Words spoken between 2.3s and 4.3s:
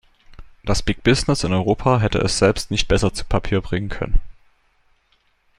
selbst nicht besser zu Papier bringen können.